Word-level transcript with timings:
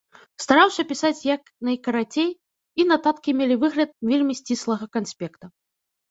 Стараўся 0.43 0.83
пісаць 0.91 1.25
як 1.35 1.41
найкарацей, 1.67 2.29
і 2.83 2.85
нататкі 2.91 3.35
мелі 3.41 3.57
выгляд 3.65 3.89
вельмі 4.13 4.33
сціслага 4.39 4.85
канспекта. 4.97 5.45